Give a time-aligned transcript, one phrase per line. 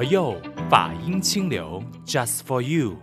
[0.00, 0.34] 佛佑
[0.70, 2.96] 法音清流，Just for you。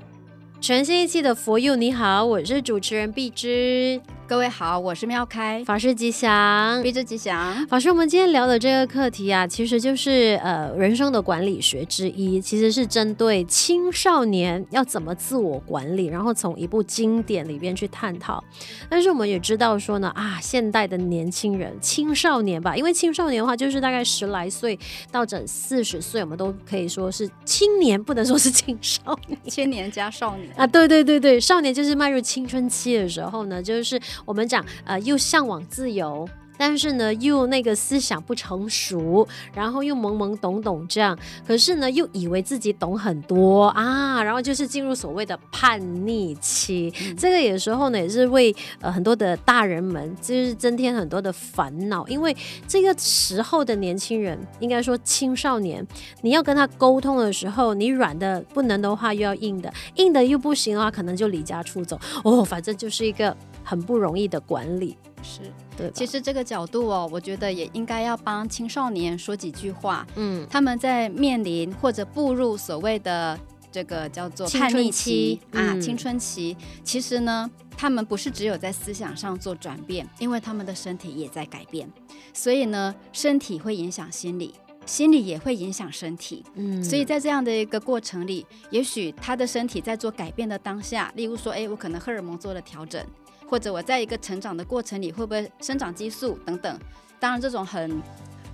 [0.60, 4.02] 全新一期的佛佑，你好，我是主持人碧芝。
[4.28, 7.66] 各位好，我是妙开，法师吉祥，必之吉祥。
[7.68, 18.44] 法师，我们今天聊的这个课题啊，其实就是呃人生的管理学之一，其实是针对青少年要怎么自我管理，然后从一部经典里边去探讨。
[18.90, 24.78] 但是我们也知道说呢，啊，现代的年轻人、青少年吧，因为青少年的话就是大概十来岁
[25.10, 33.98] 到整四十岁，我们都可以说是青年，不能说是青少年，青年加少年啊，对对对对，少年就是迈入青春期的时候呢，就是。
[34.26, 36.28] 我们讲，呃，又向往自由。
[36.58, 46.92] 但是呢，又那个思想不成熟，然后又懵懵懂懂这样，可是呢，又以为自己懂很多啊，然后就是进入所谓的叛逆期。
[47.02, 52.36] 嗯、这个有时候呢，也是为呃很多的大人们就是增添很多的烦恼，因为
[52.68, 55.86] 这个时候的年轻人，应该说青少年，
[56.22, 62.00] 你要跟他沟通的时候，你软的不能的话，又要硬的，硬的又不行的话，可能就离家出走。
[62.24, 64.98] 哦，反正就是一个很不容易的管理。
[65.22, 65.42] 是，
[65.78, 65.92] 对。
[65.92, 70.06] 其实这个角度哦，我觉得也应该要帮青少年说几句话。
[70.16, 73.40] 嗯，他们在面临或者步入所谓的
[73.72, 76.58] 这个叫做叛逆期，啊，青春期。
[76.84, 81.88] 其实呢，他们不是只有在思想上做转变，因为他们的身体也在改变。
[82.34, 84.54] 所以呢，身体会影响心理，
[84.86, 86.44] 心理也会影响身体。
[86.56, 93.06] 嗯，所以在这样的一个过程里，也许他的身体在做改变的当下，例如说，哎，我可能荷尔蒙做了调整。
[93.50, 96.80] 或者我在一个成长的过程里，会不会生长激素等等？
[97.20, 98.02] 当然，这种很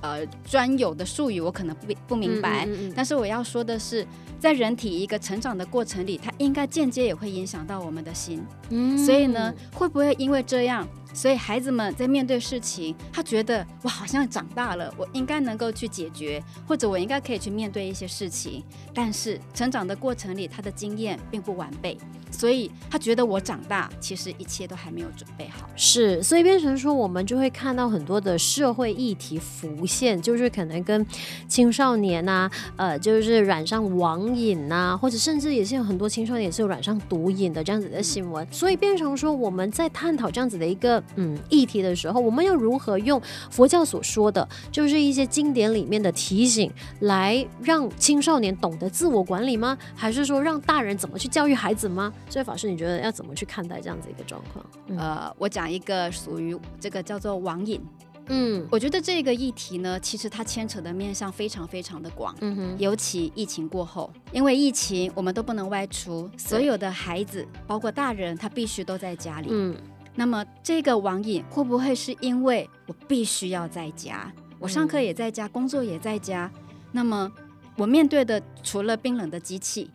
[0.03, 2.65] 呃专有的术语我可能不不明白。
[2.65, 2.93] 嗯嗯嗯。
[2.95, 4.05] 但是我要说的是，
[4.39, 8.45] 在人体一个成长的过程里，它应该间接也会影响到我们的心。
[8.69, 8.97] 嗯。
[8.97, 18.63] 所以呢，会不会因为这样，所以孩子们在面对事情，他觉得我好像长大了，我应该能够去解决，或者我应该可以去面对一些事情。
[18.93, 21.97] 但是成长的过程里，他的经验并不完备。
[22.29, 25.69] 所以他觉得我长大，其实一切都还没有准备好。
[25.75, 31.05] 是，所以变成说，我们就会看到很多的社会议题浮现，就是可能跟
[31.47, 38.45] 青少年啊，呃，就是染上网瘾啊，或者甚至也是有很多青少年也是有染上毒瘾的这样子的新闻。
[38.51, 43.21] 所以变成说，我们在探讨这样子的一个嗯议题的时候，我们要如何用
[43.51, 46.71] 佛教所说的，就是一些经典里面的提醒，
[47.01, 49.77] 来让青少年懂得自我管理吗？
[49.95, 52.11] 还是说让大人怎么去教育孩子吗？
[52.29, 54.65] 所以法师，你觉得要怎么去看待这样子一个状况？
[54.97, 57.81] 呃，我讲一个属于这个叫做网瘾。
[58.28, 62.35] 嗯，我觉得这个议题呢，其实它牵扯的面向非常非常的广。
[62.41, 69.47] 嗯哼，尤其疫情过后，因为疫情我们都不能外出，所有的孩子包括大人，他必须都在家里。
[69.51, 69.75] 嗯，
[70.16, 76.50] 那么这个网瘾会不会是因为我必须要在家，我上课也在家，工作也在家，
[76.91, 77.31] 那么
[77.75, 79.90] 我面对的除了冰冷的机器？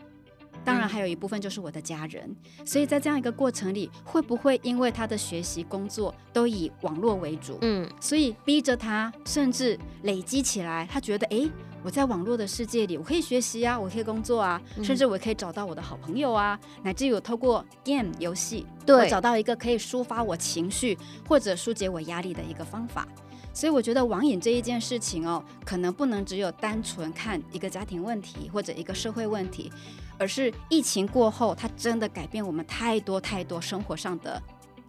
[0.64, 11.48] 当然，还有一部分就是我的家人，所以在这样一个过程里，会不会因为他的学习、工作都以网络为主，嗯，所以逼着他，甚至累积起来，他觉得，哎，
[11.82, 23.08] 我在网络的世界里，我可以学习啊，我可以工作啊，甚至我可以找到我的好朋友啊，乃至于我透过 game 游戏，对，我找到一个可以抒发我情绪或者疏解我压力的一个方法。
[23.54, 29.72] 所以我觉得网瘾这一件事情哦，可能不能只有单纯看一个家庭问题或者一个社会问题，
[30.18, 34.42] 而是疫情过后，它真的改变我们太多太多生活上的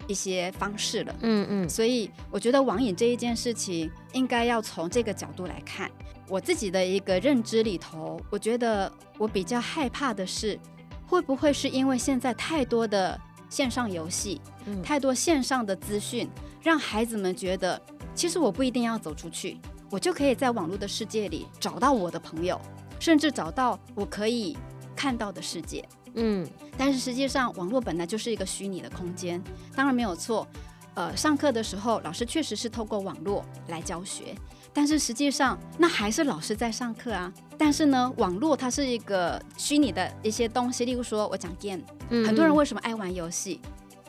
[0.07, 1.15] 一些方式了。
[1.21, 1.69] 嗯嗯。
[1.69, 5.89] 所以我觉得网瘾这一件事情，应该要从这个角度来看。
[6.27, 10.59] 我自己的一个认知里头，我觉得我比较害怕的是，
[11.07, 13.19] 会不会是因为现在太多的
[13.49, 14.39] 线上游戏，
[14.83, 16.29] 太多线上的资讯，
[16.61, 17.81] 让孩子们觉得。
[18.15, 19.57] 其实我不一定要走出去，
[19.89, 22.59] 我就可以在网络的世界里找到我的朋友，
[22.99, 24.57] 甚至找到我可以
[24.99, 25.87] 看到的世界。
[26.15, 26.45] 嗯，
[26.77, 29.41] 但是实际上网络本来就是一个虚拟的空间，
[29.73, 30.45] 当然没有错。
[30.95, 34.35] 呃，上课的时候老师确实是透过网络来教学，
[34.73, 37.31] 但是实际上那还是老师在上课啊。
[37.57, 43.61] 但是呢，网络它是一个虚拟的一些东西，例如说我讲 game，嗯，很多人为什么爱玩游戏？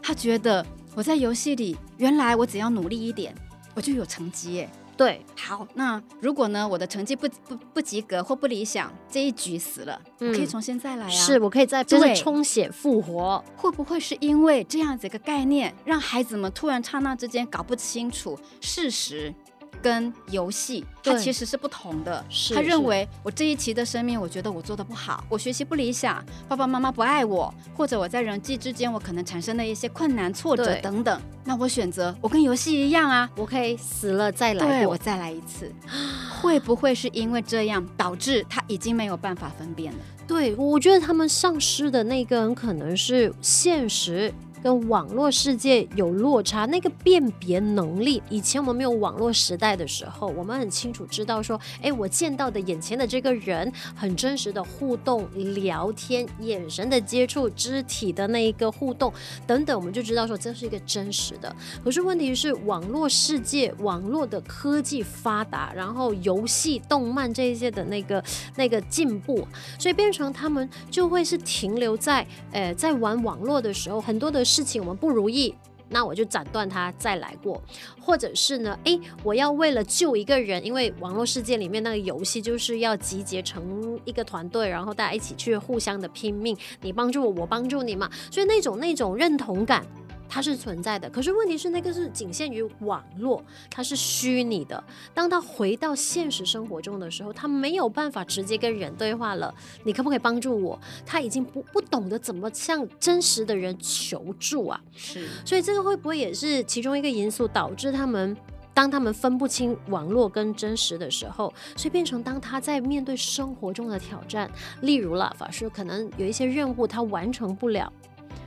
[0.03, 0.67] 他觉得
[0.97, 3.32] 我在游戏里，原来我只要努力一点。
[3.73, 4.70] 我就有成绩耶，
[5.00, 19.35] 对，好，那如果呢，我的成绩不不不及格或不理想，这一局死了，嗯、我可以从现在来啊，是我可以再就是充血复活，会不会是因为这样子一个概念，让孩子们突然刹那之间搞不清楚事实？
[19.82, 22.25] 跟游戏，它其实是不同的。
[22.55, 31.21] 他认为我这一期的生命，我觉得我做的不好，我学习不理想，爸爸妈妈不爱我，或者我在人际之间我可能产生了一些困难、挫折等等。
[31.44, 35.73] 那我选择我跟游戏一样啊，我可以死了再来，对，我再来一次。
[36.41, 39.99] 会不会是因为这样导致他已经没有办法分辨了？
[40.27, 44.32] 对，我觉得他们丧失的那个很可能是现实。
[44.62, 59.12] 跟网络世界有落差，那个辨别能力，以前我们没有网络时代的时候，我们很清楚知道说，哎，我见到的眼前的这个人，很真实的互动、聊天、眼神的接触、肢体的那一个互动
[59.47, 61.55] 等等，我们就知道说这是一个真实的。
[61.83, 68.23] 可是问题是，网络世界、网络的科技发达，然后游戏、动漫这一些的那个
[68.56, 69.47] 那个进步，
[69.79, 74.45] 所以变成他们就会是停留在，呃，在玩网络的时候，很多的。
[74.50, 75.55] 事情我们不如意，
[75.88, 77.62] 那我就斩断它，再来过。
[78.00, 89.87] 或者是呢，诶，我要为了救一个人，因为网络世界里面那个游戏就是要集结成一个团队，然后大家一起去互相的拼命，你帮助我，我帮助你嘛，所以那种那种认同感。
[90.32, 94.82] 它是存在的，可是问题是那个是仅限于网络，它是虚拟的。
[95.12, 99.53] 当他回到现实生活中的时候，他没有办法直接跟人对话了。
[99.82, 100.79] 你可不可以帮助我？
[101.05, 104.81] 他已经不不懂得怎么向真实的人求助啊。
[104.94, 108.37] 是，所以这个会不会也是其中一个因素，导致他们
[108.73, 114.49] 当他们分不清网络跟真实的时候，所以变成当他在面对生活中的挑战，
[114.82, 117.93] 例如了法师可能有一些任务他完成不了。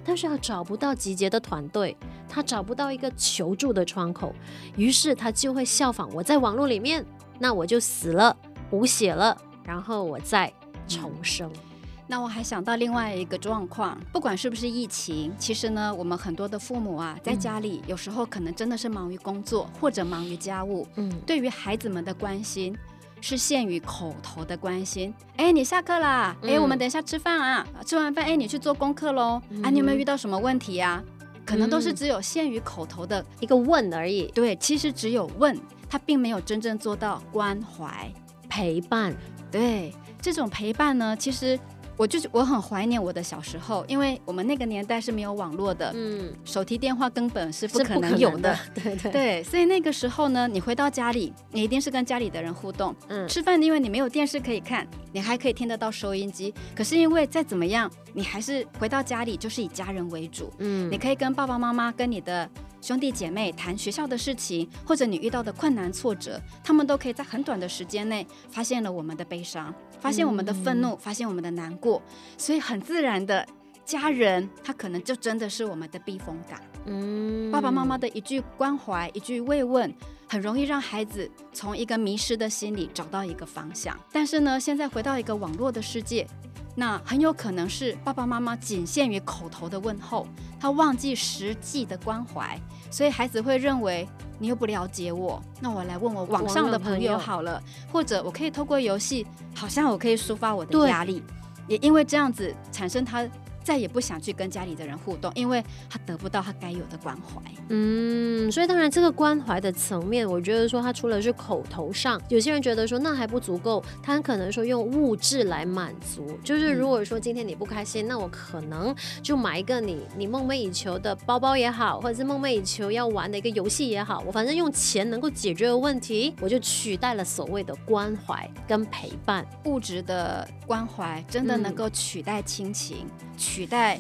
[0.06, 1.96] 但是他找不到集结的团队，
[2.28, 4.34] 他找不到一个求助的窗口，
[4.76, 7.06] 于是他就会效仿我在网络里面，
[7.40, 8.36] 那我就死了，
[8.72, 10.52] 无血了，然后我再
[10.88, 11.50] 重生。
[11.54, 11.60] 嗯。
[12.06, 22.78] 那我还想到另外一个状况，不管是不是疫情，其实呢，我们很多的父母啊，在家里有时候可能真的是忙于工作或者忙于家务，嗯，对于孩子们的关心。
[23.24, 31.04] 是限于口头的关心，哎，你下课啦，哎，我们等一下吃饭啊，嗯、吃完饭，哎，你去做功课喽，嗯、啊，你有没有遇到什么问题呀、啊？
[31.46, 34.30] 可能都是只有限于口头的一个问而已。
[34.36, 35.58] 对，其实只有问，
[35.90, 38.12] 他并没有真正做到关怀
[38.50, 39.16] 陪伴。
[39.50, 41.58] 对，这种陪伴呢，其实。
[41.98, 48.60] 我就是我很怀念我的小时候，因为我们那个年代是没有网络的，嗯，手提电话根本是不可能有的，的。
[48.84, 49.12] 对对。
[49.12, 62.50] 对，所以那个时候呢，你回到家里，你一定是跟家里的人互动，嗯，吃饭因为你没有电视可以看，你还可以听得到收音机，可是因为再怎么样，你还是回到家里就是以家人为主，嗯，你可以跟爸爸妈妈跟你的。
[62.82, 72.02] 兄弟姐妹谈学校的事情，或者你遇到的困难挫折，他们都可以在很短的时间内发现了我们的悲伤，发现我们的愤怒，嗯、发现我们的难过，
[72.38, 73.48] 所以很自然的，
[73.86, 76.60] 家人他可能就真的是我们的避风港。
[76.88, 79.90] 嗯，爸爸妈妈的一句关怀，一句慰问，
[80.28, 83.98] 很容易让孩子从一个迷失的心里找到一个方向。
[84.12, 86.28] 但是呢，现在回到一个网络的世界。
[86.76, 90.28] 那很有可能是爸爸妈妈仅限于口头的问候，
[90.60, 92.60] 他忘记实际的关怀，
[92.90, 94.08] 所以孩子会认为
[94.40, 97.62] 你又不了解我，那我来问我网上的朋友好了，
[97.92, 99.26] 或者我可以透过游戏，
[99.56, 101.22] 好像我可以抒发我的压力，
[101.68, 103.28] 也因为这样子产生他。
[103.64, 107.42] 再也不想去跟家里的人互动，因为他得不到他该有的关怀。
[107.70, 116.38] 嗯，所以当然这个关怀的层面，我觉得说他除了是口头上，有些人觉得说那还不足够，他很可能说用物质来满足。
[116.44, 129.46] 就是如果说今天你不开心，那我可能就买一个你你梦寐以求的包包也好，或者是梦寐以求要玩的一个游戏也好，我反正用钱能够解决的问题，我就取代了所谓的关怀跟陪伴。
[129.66, 133.06] 物质的关怀真的能够取代亲情？
[133.08, 134.00] 嗯取代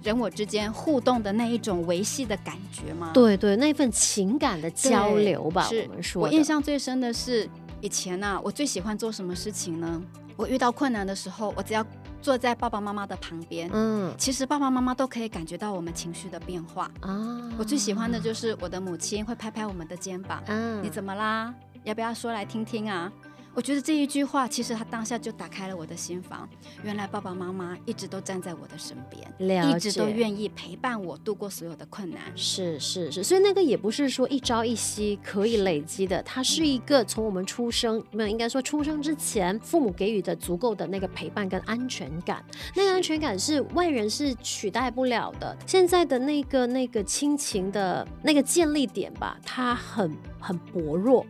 [0.00, 3.10] 人我之间互动的那一种维系的感觉吗？
[3.12, 5.62] 对对，那份情感的交流吧。
[5.64, 7.48] 是我们说，我印象最深的是
[7.80, 10.00] 以前呢、啊，我最喜欢做什么事情呢？
[10.36, 11.84] 我遇到困难的时候，我只要
[12.20, 17.50] 坐在爸爸妈妈的旁边，嗯，其实爸爸妈妈都可以感觉到我们情绪的变化啊。
[17.58, 21.52] 我最喜欢的就是我的母亲会拍拍我们的肩膀，嗯，你怎么啦？
[21.82, 23.12] 要不要说来听听啊？
[23.54, 26.48] 我觉得这一句话，其实他当下就打开了我的心房。
[26.82, 32.20] 原来爸爸妈妈一直都站在我的身边，一直都愿意陪伴我度过所有的困难。
[32.34, 42.42] 是是是，所以那个也不是说一朝一夕可以累积的，它是一个从我们出生，没有应该说出生之前，父母给予的足够的那个陪伴跟安全感。
[42.74, 45.54] 那个安全感是外人是取代不了的。
[45.66, 51.26] 现在的那个那个亲情的那个建立点吧，它很很薄弱。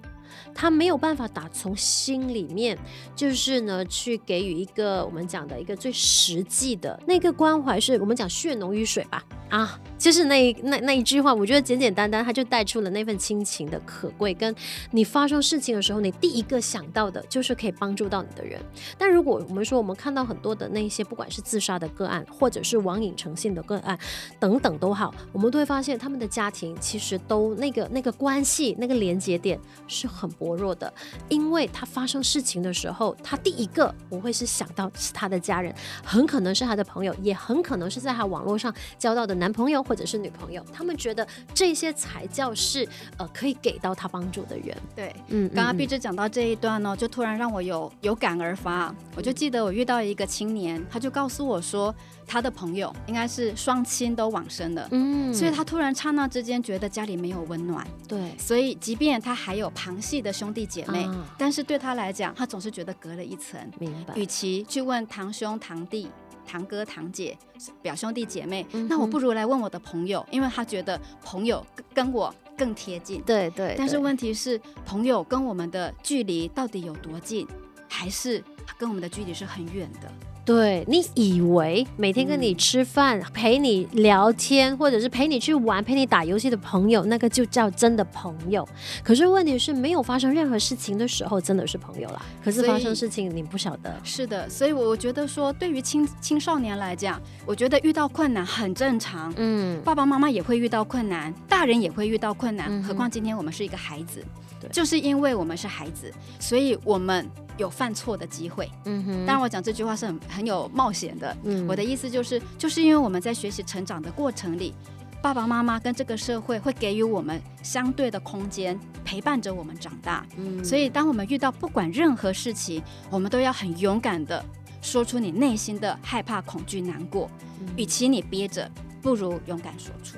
[0.55, 2.79] 他没有办法打从心里面，
[3.15, 9.25] 就是呢，去给予一个我们讲的一个最实际的那个关怀，是我们讲血浓于水吧？
[9.49, 14.35] 啊，就是那那那一句话，我觉得简简单单，他就带出了那份亲情的可贵。
[14.35, 14.53] 跟
[14.91, 18.61] 你发生事情的时候，你第一个想到的就是可以帮助到你的人。
[18.99, 23.97] 但如果我们说，我们看到很多的那些，不管是自杀的个案，或者是网瘾成性的个案
[24.41, 29.57] 等等都好，我们都会发现他们的家庭其实都那个那个关系那个连接点
[29.87, 30.93] 是很薄弱的，
[31.29, 35.73] 因为他发生事情的时候，他第一个不会是想到是他的家人，
[36.05, 44.75] 很可能是他的朋友，也很可能是在他网络上交到的男朋友或者是女朋友，他们觉得这些才叫是呃可以给到他帮助的人。
[44.97, 51.95] 对，嗯，刚刚毕志讲到这一段呢，就突然让我有有感而发，我就记得我遇到一个青年，他就告诉我说，
[52.27, 64.15] 他的朋友应该是双亲都往生了，嗯，所以他突然刹那之间觉得家里没有温暖，对，所以即便他还有旁系的兄弟姐妹，嗯，但是对他来讲，他总是觉得隔了一层，明白。
[64.15, 66.11] 与其去问堂兄堂弟。
[66.47, 67.37] 堂哥堂姐、
[67.81, 73.21] 表兄弟姐妹，嗯、那我不如来问我的朋友，因为他觉得朋友跟我更贴近。
[73.23, 73.75] 对，对对。
[73.79, 77.47] 但是问题是，朋友跟我们的距离到底有多近，
[77.89, 78.43] 还是
[78.79, 80.13] 跟我们的距离是很远的？
[80.45, 88.69] 对，你以为每天跟你吃饭、嗯、陪你聊天，或者是陪你去玩、陪你打游戏的朋友，那个就叫真的朋友。
[89.05, 92.21] 可是问题是，没有发生任何事情的时候，真的是朋友啦。
[92.43, 93.95] 可是发生事情，你不晓得。
[94.03, 99.33] 是的，所以我我觉得说，对于青青少年来讲，我觉得遇到困难很正常。
[99.37, 104.25] 嗯，爸爸妈妈也会遇到困难，大人也会遇到困难，嗯、何况今天我们是一个孩子。
[104.61, 107.31] 对，就是因为我们是孩子，所以我们。
[107.57, 109.27] 有犯错的机会，嗯哼。
[109.27, 111.37] 当然，我讲这句话是很很有冒险的。
[111.45, 114.75] 嗯，我的意思就是，就是因为我们在学习成长的过程里，
[115.23, 120.27] 爸爸妈妈跟这个社会会给予我们相对的空间，陪伴着我们长大。
[120.37, 124.45] 嗯，所以当我们遇到不管任何事情，我们都要很勇敢的
[124.81, 127.31] 说出你内心的害怕、恐惧、难过。
[127.61, 130.17] 嗯，与其你憋着，不如勇敢说出。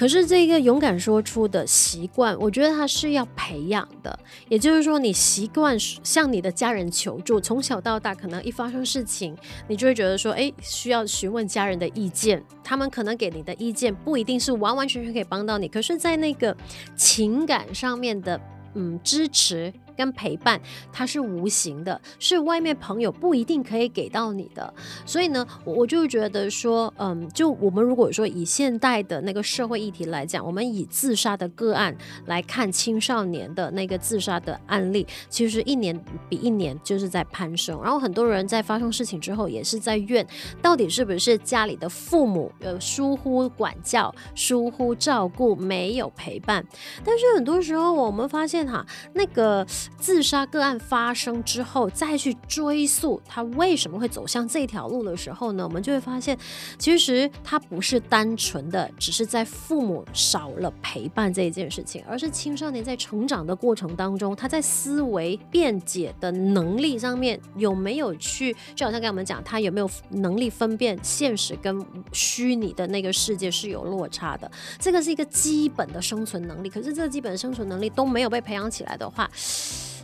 [0.00, 4.18] 可是这个勇敢说出的习惯，我觉得它是要培养的。
[4.48, 9.36] 也就是说，你习惯向你的家人求助，从小到大，可能一发生事情，
[9.68, 12.42] 你就会觉得说，哎，需要询问家人的意见。
[12.64, 16.56] 他们可能给你的意见不一定是完完全全可以帮到你，可是，在那个
[16.96, 18.40] 情感上面的，
[18.72, 19.70] 嗯，支持。
[20.00, 20.58] 跟陪伴，
[20.90, 24.72] 它是无形的，是外面朋友不一定可以给到你的。
[25.04, 35.94] 所以呢，我我就觉得说，嗯，就我们如果说以现代的那个社会议题来讲，我们以自杀的个案来看青少年的那个自杀的案例，其实一年
[36.30, 37.78] 比一年就是在攀升。
[37.82, 40.26] 然后很多人在发生事情之后，也是在怨，
[40.62, 46.64] 到底是不是家里的父母呃疏忽管教、疏忽照顾、没有陪伴？
[47.04, 49.66] 但是很多时候我们发现哈，那个。
[49.98, 56.36] 自杀个案发生之后，再去追溯他为什么会走向这条路的时候呢，我们就会发现，
[56.78, 76.70] 其实他不是单纯的只是在父母少了陪伴这一件事情，而是青少年在成长的过程当中，他在思维辩解的能力上面有没有去，就好像跟我们讲，他有没有能力分辨现实跟虚拟的那个世界是有落差的，这个是一个基本的生存能力。
[76.70, 79.30] 可是这个基本的生存能力都没有被培养起来的话，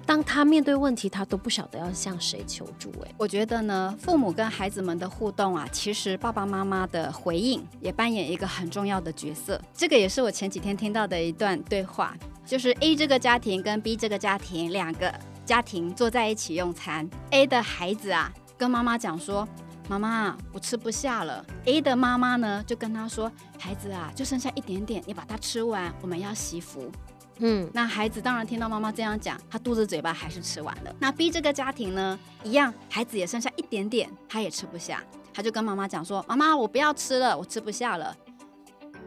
[0.06, 2.92] 当他面对问题，他都不晓得要向谁求助。
[3.04, 9.60] 哎，我觉得呢，父母跟孩子们的互动啊，其实爸爸妈妈的回应也扮演一个很重要的角色。
[9.74, 15.12] 这个也是我前几天听到的一段对话，就是 A 这个家庭跟 B 这个家庭两个
[15.44, 19.46] 家庭坐在一起用餐，A 的孩子啊跟妈妈讲说
[19.90, 21.44] ：“妈妈，我吃不下了。
[21.64, 26.90] ”A 的妈妈呢就跟他说：“孩子啊，就剩下一点点，你把它吃完，我们要惜福。”
[27.38, 30.94] 嗯，那孩子当然听到妈妈这样讲，他肚子嘴巴还是吃完了。
[30.98, 35.02] 那 B 这个家庭呢，一样，孩子也剩下一点点，他也吃不下，
[35.34, 38.16] 他就跟妈妈讲说：“妈妈，我不要吃了，我吃不下了。”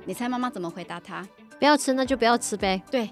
[0.06, 1.28] 你猜妈妈怎么回答他？
[1.58, 2.82] 不要吃，那就不要吃呗。
[2.92, 3.10] 对。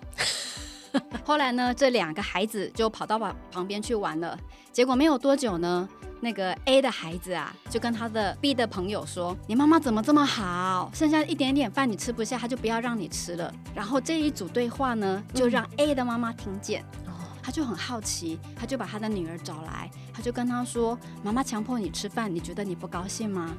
[1.26, 4.38] 后来呢，这两个孩子就跑到旁旁边去玩了。
[4.72, 5.88] 结果没有多久呢。
[6.20, 10.90] 那个 A 的孩子啊，就跟他的 B 的朋友说：“你妈妈怎么这么好？
[10.94, 23.56] 剩下一点点饭你吃不下，他就不要让你吃了。”然后这一组对话呢，就让 A 的妈妈听见，嗯、他就很好奇，他就把他的女儿找来，他就跟他说：“妈妈强迫你吃饭，你觉得你不高兴吗？”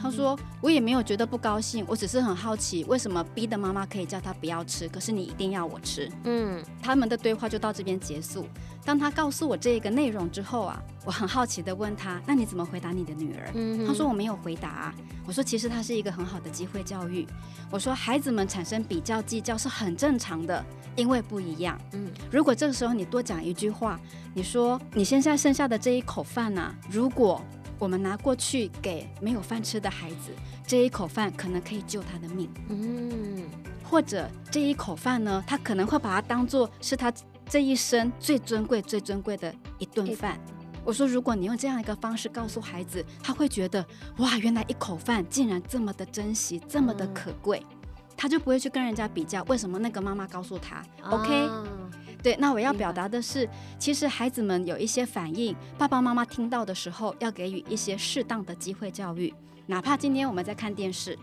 [0.00, 8.46] 他说：“我也没有觉得不高兴，我只是很好奇，为什么 B 的妈妈可以叫他不要吃，可是你一定要我吃？”嗯，他们的对话就到这边结束。
[8.84, 14.94] 当他告诉我这个内容之后啊，我很好奇的问他：“那你怎么回答你的女儿？”嗯，他说：“我没有回答。”啊
[15.26, 17.26] 我说：“其实他是一个很好的机会教育。”
[17.70, 20.64] 我说：“孩子们产生比较计较是很正常的，
[20.96, 21.78] 因为不一样。
[21.92, 24.00] 嗯，如果这个时候你多讲一句话，
[24.32, 27.42] 你说你现在剩下的这一口饭呐，如果……”
[27.78, 30.32] 我们拿过去给没有饭吃的孩子，
[30.66, 32.50] 这一口饭可能可以救他的命。
[32.68, 33.44] 嗯，
[33.84, 37.12] 或者这一口饭呢，他可能会把它当做是他
[37.48, 40.38] 这一生最尊贵、最尊贵的一顿饭。
[40.84, 43.84] 我说，如果你用这样一个方式告诉孩子，他会觉得
[44.18, 47.62] 哇，原来一口饭竟然这么的珍惜，这么的可贵，
[48.16, 49.42] 他就不会去跟人家比较。
[49.44, 51.48] 为什么那个妈妈告诉他？OK。
[52.22, 53.48] 对，那我要表达的是，
[53.78, 59.32] 其实孩子们有一些反应，爸爸妈妈听到的时候，要给予一些适当的机会教育。
[59.66, 61.16] 哪怕今天我们在看电视，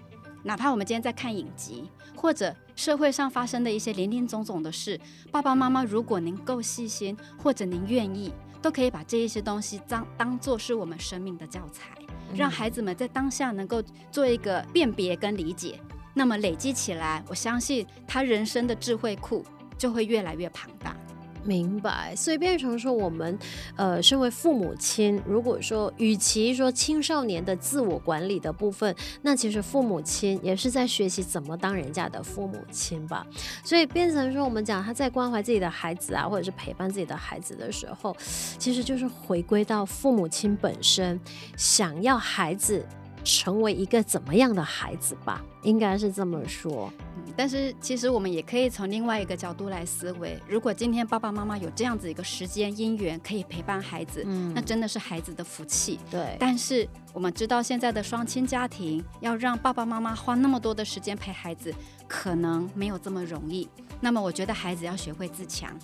[0.43, 4.99] 哪怕我们今天在看影集，或者社会上发生的一些林林总总的事，
[5.31, 11.89] 爸爸妈妈如果您够细心，或者您愿意，都可以把这一些东西当当做是我们生命的教材，
[12.33, 15.79] 让孩子们在当下能够做一个辨别跟理解。
[16.13, 19.43] 那么累积起来，我相信他人生的智慧库。
[19.77, 20.95] 就会越来越庞大，
[21.43, 22.15] 明白。
[22.15, 23.37] 所以变成说，我们
[23.75, 33.25] 呃，身为父母亲，如果说与其说青少年的自我管理的部分，那其实父母亲也是在学习怎么当人家的父母亲吧。
[33.63, 38.15] 所以变成说，我们讲他在关怀自己的孩子啊，或者是陪伴自己的孩子的时候，
[38.57, 41.19] 其实就是回归到父母亲本身，
[41.55, 42.83] 想要孩子
[43.25, 46.89] 成为一个怎么样的孩子吧，应该是这么说。
[47.35, 55.99] 但是其实我们也可以从另外一个角度来思维，如果今天爸爸妈妈有这样子一个时间因缘可以陪伴孩子，嗯，那真的是孩子的福气。
[56.09, 56.37] 对。
[56.39, 61.73] 但是我们知道现在的双亲家庭要让爸爸妈妈花那么多的时间陪孩子，
[62.07, 63.67] 可能没有这么容易。
[63.99, 65.75] 那么我觉得孩子要学会自强，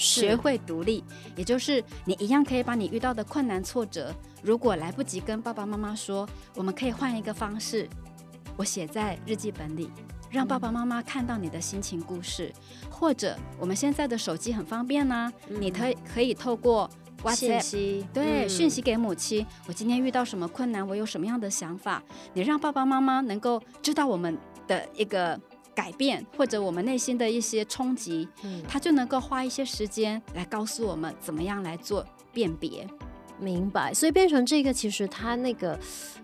[0.00, 1.04] 学会独立，
[1.36, 7.88] 也就是你一样可以把你遇到的困难挫折，如果来不及跟爸爸妈妈说，我们可以换一个方式，
[8.56, 9.90] 我写在日记本里。
[10.30, 12.52] 让爸爸妈妈看到你的心情故事，
[12.88, 16.88] 或者我们现在的手机很方便呢、啊，嗯、你可以可以透过
[17.24, 22.00] WhatsApp 息对、嗯、讯息给母亲，我今天遇到什么困难，我有什么样的想法，
[22.32, 24.38] 你让爸爸妈妈能够知道我们
[24.68, 25.36] 的一个
[25.80, 32.86] 改变，或者我们内心的一些冲击，嗯、他就能够花一些时间来告诉我们怎么样来做辨别。
[33.40, 35.78] 明白，所以变成这个，其实他那个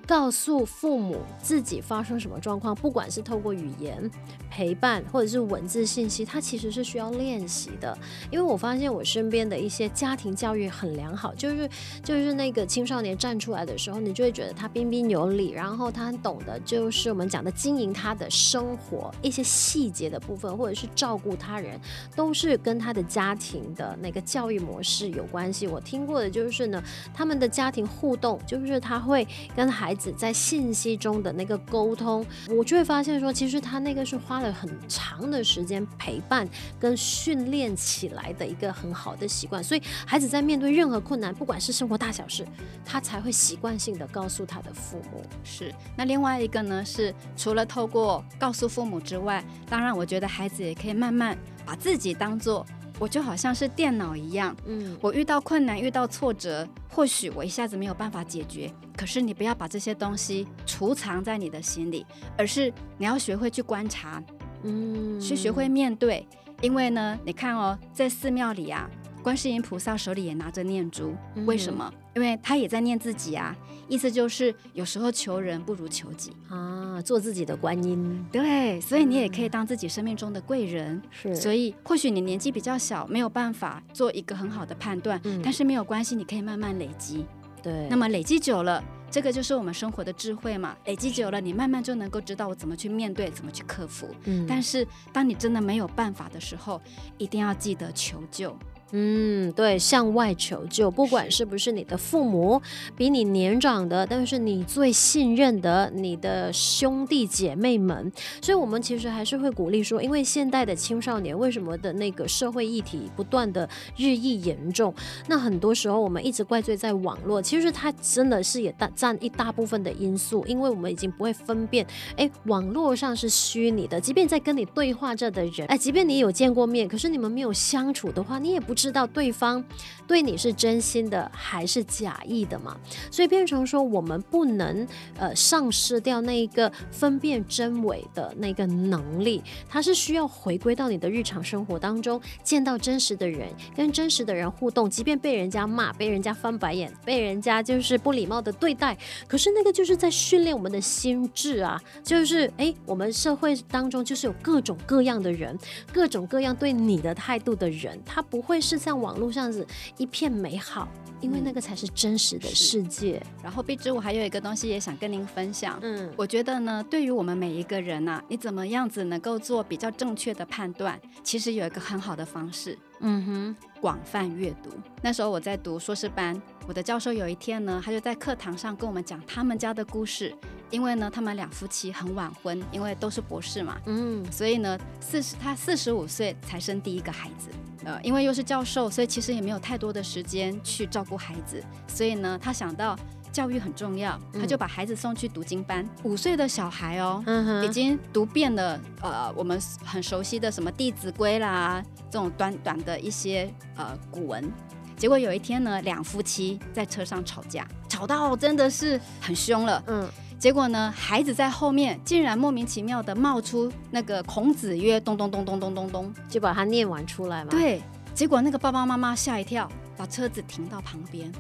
[0.07, 4.09] 告诉父母自己发生什么状况，不管是透过语言
[4.51, 7.97] 陪伴，或者是文字信息，他其实是需要练习的。
[8.31, 11.69] 因为我发现我身边的一些家庭教育很良好，就是
[12.05, 21.81] 就是那个青少年站出来的时候，你就会觉得他彬彬有礼，然后他很懂得就是我们讲的经营他的生活一些细节的部分，或者是照顾他人，
[22.15, 25.67] 都是跟他的家庭的那个教育模式有关系。
[25.67, 26.83] 我听过的就是呢。
[27.13, 39.63] 他们的家庭互动，就是他会跟孩子在信息中的那个沟通，我就会发现说，其实他那个是花了很长的时间陪伴跟训练起来的一个很好的习惯。
[39.63, 42.47] 所以孩子在面对任何困难，不管是生活大小事，
[42.85, 45.23] 他才会习惯性的告诉他的父母。
[45.45, 45.75] 是。
[45.97, 52.67] 那另外一个呢，是除了透过告诉父母之外，当然我觉得孩子也可以慢慢把自己当做。
[52.99, 62.07] 我就好像是电脑一样，嗯，我遇到困难、遇到挫折，或许我一下子没有办法解决，可是你不要把这些东西储藏在你的心里，
[62.37, 64.23] 而是你要学会去观察，
[64.63, 66.27] 嗯，去学会面对，
[66.63, 68.89] 因为呢，你看哦，在寺庙里啊。
[69.23, 71.13] 观世音菩萨手里也拿着念珠，
[71.47, 71.93] 为什么？
[72.17, 73.55] 因为他也在念自己啊。
[73.89, 78.27] 意思就是有时候求人不如求己啊，做自己的观音。
[78.33, 81.01] 对，所以你也可以当自己生命中的贵人。
[81.09, 87.25] 是，所以或许你年纪比较小，没有办法做一个很好的判断，嗯，但是没有关系，你可以慢慢累积。
[87.63, 90.77] 对，那么累积久了，这个就是我们生活的智慧嘛。
[90.87, 94.09] 累积久了，你慢慢就能够知道我怎么去面对，怎么去克服。
[94.25, 96.83] 嗯，但是当你真的没有办法的时候，
[97.19, 98.57] 一定要记得求救。
[98.93, 102.63] 嗯，对，向外求救，不管是不是你的父母，
[102.97, 114.95] 比你年长的，但是你最信任的你的兄弟姐妹们，所以我们其实还是会鼓励说，因为现代的青少年为什么的那个社会议题不断的日益严重，
[115.27, 121.85] 那很多时候我们一直怪罪在网络，其实它真的是也大占一大部分的因素，因为我们已经不会分辨，
[122.17, 128.76] 哎，网络上是虚拟的，即便在跟你对话着的人，哎，即便你有见过面，可是你们没有相处的话，你也不。
[128.77, 129.65] 知道对方
[130.07, 132.77] 对你是真心的还是假意的嘛？
[133.11, 134.87] 所以变成说，我们不能
[135.17, 155.59] 呃丧失掉那一个分辨真伪的那个能力，它是需要回归到你的日常生活当中，见到真实的人，跟真实的人互动，即便被人家骂，被人家翻白眼，被人家就是不礼貌的对待，可是那个就是在训练我们的心智啊，就是哎，我们社会当中就是有各种各样的人，
[155.93, 158.61] 各种各样对你的态度的人，他不会。
[158.67, 159.65] 是像网络上子
[159.97, 160.89] 一片美好，
[161.21, 163.23] 因为那个才是真实的世界。
[163.25, 165.79] 嗯、然后碧之，我还有一个东西也想跟您分享。
[165.83, 171.01] 嗯，我觉得呢，对于我们每一个人呐、啊，你怎么样子能够做比较正确的判断？
[171.23, 172.77] 其实有一个很好的方式。
[173.01, 174.71] 嗯哼，广泛阅读。
[175.03, 180.35] 那时候我在读硕士班，我的教授有一天呢，他就在课堂上跟我们讲他们家的故事。
[180.69, 187.51] 因为呢，他们两夫妻很晚婚，因为都是博士嘛，嗯，所以呢，四十他四十五岁才生第一个孩子。
[187.85, 191.63] 呃，因为又是教授，所以其实也没有太多的时间去照顾孩子。
[191.87, 192.99] 所以呢，他想到
[193.31, 195.89] 教育很重要，他就把孩子送去读经班。
[196.03, 201.81] 五岁的小孩哦，嗯，已经读遍了呃我们很熟悉的什么《弟子规》啦。
[202.11, 204.51] 这种短短的一些呃古文，
[204.97, 209.83] 结果有一天呢，两夫妻在车上吵架，吵到真的是很凶了。
[209.87, 217.51] 嗯，结果呢，孩子在后面竟然莫名其妙的冒出那个孔子曰咚咚咚咚咚咚咚，就把它念完出来嘛。
[217.51, 217.83] 对，
[218.15, 221.31] 结果那个爸爸妈妈吓一跳，把车子停到旁边。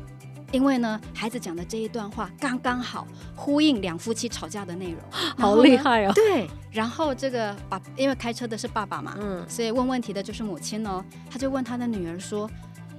[0.52, 5.00] 因为呢，孩子讲的这一段话刚刚好呼应两夫妻吵架的内容，
[5.36, 6.12] 好厉害哦！
[6.14, 11.04] 对，然后这个爸，因为开车的是爸爸嘛，嗯，所以问问题的就是母亲哦。
[11.28, 12.48] 他就问他的女儿说：“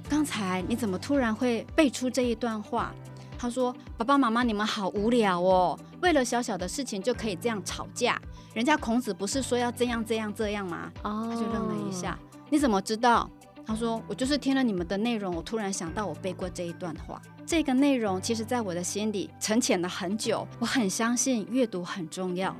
[0.08, 2.94] 刚才你怎么突然会背出这一段话？”
[3.38, 8.20] 他说：“爸爸妈妈，你们好无聊哦，为了小小的事情就可以这样吵架。
[8.52, 12.18] 人家孔子不是说要这样这样这样吗？”哦，他就愣了一下
[12.50, 13.30] ：“你怎么知道？”
[13.64, 20.46] 他说：“我就是听了你们的内容，我突然想到我背过这一段话。”这个内容其实，在我的心里沉潜了很久。
[20.58, 22.54] 我很相信阅读很重要，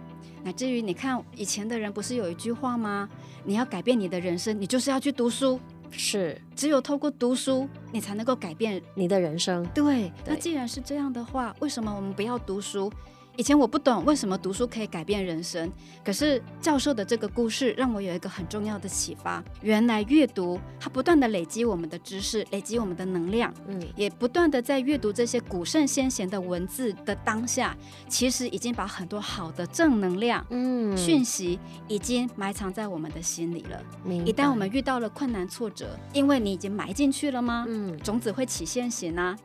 [0.45, 3.09] 乃至于你看以前的人不是有一句话吗？
[3.45, 5.59] 你要改变你的人生，你就是要去读书。
[5.91, 9.67] 是，只有透过读书，你才能够改变你的人生。
[9.75, 12.93] 对，对，那既然是这样的话，为什么我们不要读书？
[13.39, 15.71] 以前我不懂为什么读书可以改变人生，
[16.05, 19.41] 可是教授的这个故事让我有一个很重要的启发。
[19.63, 27.77] 原来阅读它不断的累积我们的知识，累积我们的能量，嗯，也不断的在阅读这些古圣先贤的文字的当下，
[28.09, 33.81] 其实已经把很多好的正能量，嗯，讯息已经埋藏在我们的心里了。
[34.27, 37.65] 一旦我们遇到了困难挫折，因为你已经埋进去了吗？
[37.69, 39.39] 嗯，种子会起现行啊。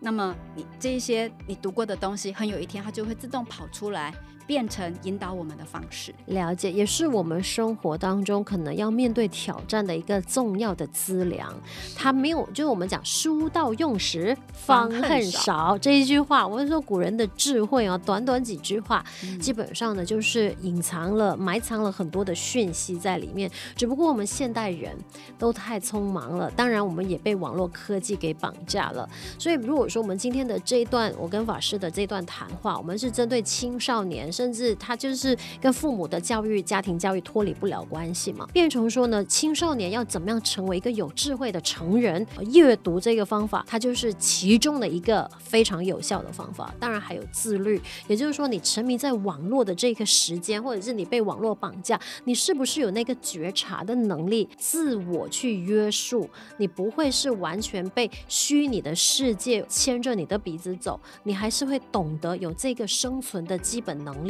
[0.00, 4.14] 那么你这一些你读过的东西，很有一天它就会自动跑出来。
[4.50, 11.54] 变成引导我们的方式，了解也是我们生活当中可能要面对挑战的一个重要的资粮。
[11.94, 23.48] 它没有，就是我们讲“书到用时方恨少”这一句话，我是说古人的智慧啊，短短几句话，嗯、基本上呢就是隐藏了、埋藏了很多的讯息在里面。
[23.76, 24.98] 只不过我们现代人
[25.38, 29.08] 都太匆忙了，当然我们也被网络科技给绑架了。
[29.38, 34.28] 所以如果说我们今天的这一段，我跟法师的这段谈话，我们是针对青少年。
[34.40, 42.26] 甚至他就是跟父母的教育、家庭教育脱离不了关系嘛，变成说呢，青少年要怎么样成为一个有智慧的成人？
[42.52, 46.74] 阅读这个方法，它就是其中的一个非常有效的方法。
[46.80, 56.26] 当然还有自律，也就是说，你沉迷在网络的这个时间，或者是你被网络绑架，你是不是有那个觉察的能力，自我去约束？
[56.56, 64.29] 你不会是完全被虚拟的世界牵着你的鼻子走，你还是会懂得有这个生存的基本能力。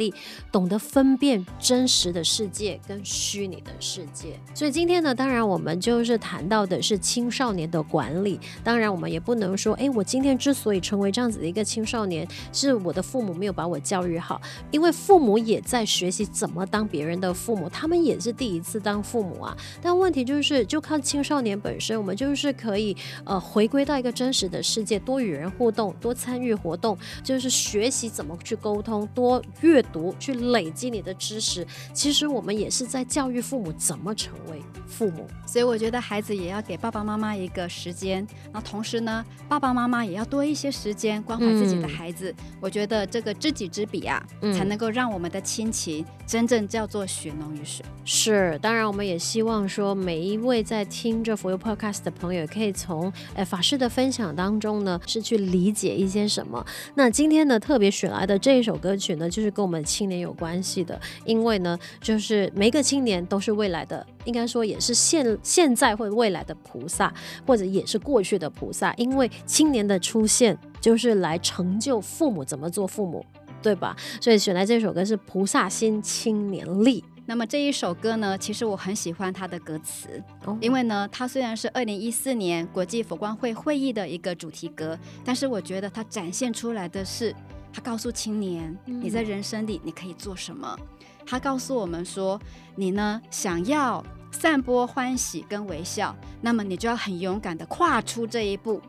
[0.51, 8.39] 懂得分辨真实的世界跟虚拟的世界，所以今天呢，当然我们就是谈到的是青少年的管理。
[8.63, 19.57] 当然，我们也不能说，哎，我今天之所以成为这样子的一个青少年，是我的父母没有把我教育好，因为父母也在学习怎么当别人的父母，他们也是第一次当父母啊。
[19.81, 29.80] 但问题就是，就靠青少年本身，我们就是可以呃回归到一个真实的世界，多与人互动，多参与活动，就是学习怎么去沟通，多阅。
[29.81, 35.27] 读去累积你的知识，其实我们也是在教育父母怎么成为父母。
[35.45, 42.31] 所以我觉得孩子也要给爸爸妈妈一个时间，那同时呢，爸爸妈妈也要多一些时间关怀自己的孩子。
[42.37, 47.85] 嗯、我觉得这个知己知彼啊，嗯、才能够让我们的亲情真正叫做血浓于水。
[48.05, 56.65] 是，当然我们也希望说，每一位在听着 For You Podcast 的朋友，可以从呃法师的分享当中呢，是去理解一些什么。
[56.95, 59.70] 那今天呢，特别选来的这一首歌曲呢，就是跟我们。
[59.83, 67.13] 青年有关系的，因为呢，就是每一个青年都是未来的，应该说也是现现在或未来的菩萨，
[67.45, 68.91] 或者也是过去的菩萨。
[68.95, 73.23] 因为青年的出现，就是来成就父母怎么做父母，
[73.61, 73.95] 对吧？
[74.19, 77.01] 所以选来这首歌是《菩萨心青年力》。
[77.27, 87.33] 那么这一首歌呢，其实我很喜欢它的歌词，哦、因为呢，它虽然是二零一四年国际佛光会会议的一个主题歌，但是我觉得它展现出来的是。
[87.73, 90.77] 他告诉青年，你在人生里你可以做什么？
[91.25, 92.39] 他告诉我们说，
[92.75, 98.81] 你呢想要散播欢喜跟微笑，那么你就要很勇敢的跨出这一步。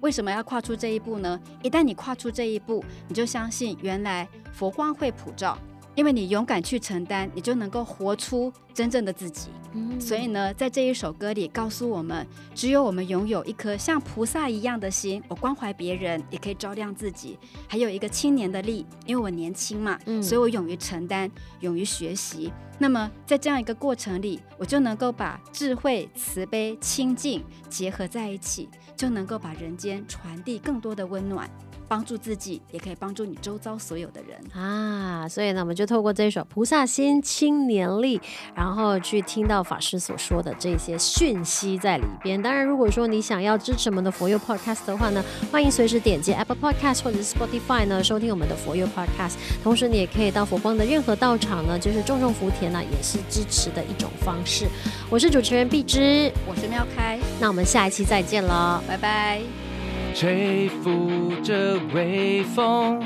[0.00, 1.38] 为什么要跨出这一步呢？
[1.62, 5.58] 一旦你跨出这一步，你就相信原来佛光会普照。
[6.00, 9.50] 因为你勇敢去承担，你就能够活出真正的自己。
[9.74, 10.00] 嗯。
[10.00, 17.38] 所以呢，在这一首歌里告诉我们，只有我们拥有一颗像菩萨一样的心，我关怀别人，也可以照亮自己。
[17.68, 22.50] 还有一个青年的力，因为我年轻嘛，嗯，所以我勇于承担，勇于学习。
[22.78, 31.46] 那么在这样一个过程里，我就能够把智慧、慈悲、清净结合在一起，就能够把人间传递更多的温暖。
[31.90, 35.28] 帮助自己，也可以帮助你周遭所有的人啊！
[35.28, 38.16] 所以呢，我们就透过这一首《菩萨心青年力》，
[38.54, 42.40] 然后去听到法师所说的这些讯息在里边。
[42.40, 49.34] 当然，如果说你想要支持我们的佛佑 Podcast 的话呢，欢迎随时点击 Apple Podcast 或者是 Spotify 呢，收听我们的佛佑 Podcast。
[49.64, 54.68] 同时，你也可以到佛光的任何道场呢，就是种种福田呢，也是支持的一种方式。
[55.10, 59.69] 我是主持人碧芝，我是妙开，那我们下一期再见了，拜拜。
[60.14, 63.00] 吹拂着微风，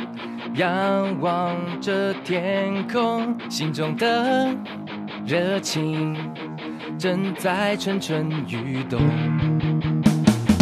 [0.56, 4.52] 仰望着天空，心中的
[5.24, 6.16] 热情
[6.98, 9.00] 正在蠢蠢欲动，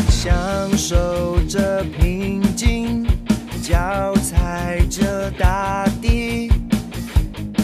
[0.09, 0.33] 享
[0.76, 3.07] 受着平静，
[3.62, 6.50] 脚踩着大地，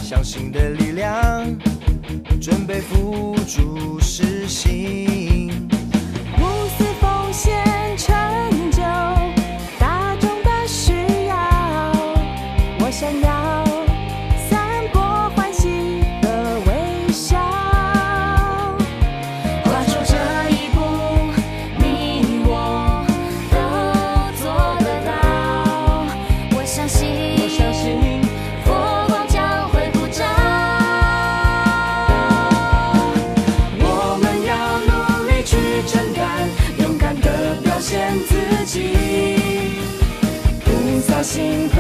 [0.01, 1.45] 相信的力量，
[2.41, 5.69] 准备付诸实行，
[6.39, 7.55] 无私奉献，
[7.97, 8.58] 成。
[41.39, 41.78] sing.